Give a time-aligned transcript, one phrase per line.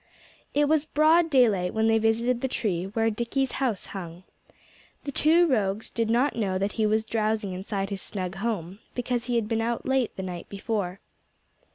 [0.55, 4.23] It was broad daylight when they visited the tree where Dickie's house hung.
[5.03, 9.25] The two rogues did not know that he was drowsing inside his snug home, because
[9.25, 10.99] he had been out late the night before.